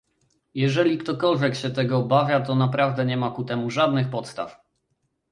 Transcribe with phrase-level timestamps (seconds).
[0.53, 4.61] Jeżeli ktokolwiek się tego obawia, to naprawdę nie ma ku temu żadnych podstaw